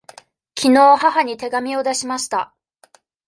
[0.55, 2.55] きのう母に手紙を出しました。